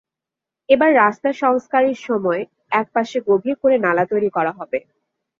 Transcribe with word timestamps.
এবার 0.69 0.91
রাস্তা 0.95 1.29
সংস্কারের 1.41 1.97
সময়এক 2.01 2.87
পাশে 2.95 3.17
গভীর 3.27 3.55
করে 3.61 3.75
নালা 3.77 4.03
তৈরি 4.11 4.29
করা 4.29 4.51
হবে। 4.59 4.79